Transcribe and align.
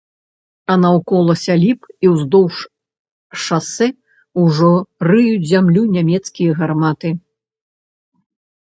А 0.75 0.77
наўкола 0.85 1.35
сяліб 1.45 1.79
і 2.07 2.11
ўздоўж 2.13 2.55
шасэ 3.45 3.87
ўжо 4.47 4.71
рыюць 5.11 5.49
зямлю 5.53 5.81
нямецкія 5.99 6.51
гарматы. 6.65 7.09